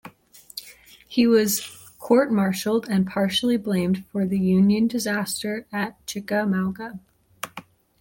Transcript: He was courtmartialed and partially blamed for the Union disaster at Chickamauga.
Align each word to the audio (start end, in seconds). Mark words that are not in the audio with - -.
He 1.07 1.27
was 1.27 1.59
courtmartialed 1.99 2.87
and 2.89 3.05
partially 3.05 3.55
blamed 3.57 4.03
for 4.07 4.25
the 4.25 4.39
Union 4.39 4.87
disaster 4.87 5.67
at 5.71 6.03
Chickamauga. 6.07 6.99